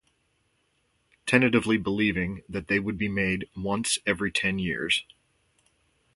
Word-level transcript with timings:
Tentatively 1.27 1.77
believing 1.77 2.41
that 2.49 2.69
they 2.69 2.79
would 2.79 2.97
be 2.97 3.07
made 3.07 3.47
once 3.55 3.99
every 4.07 4.31
ten 4.31 4.57
years. 4.57 5.03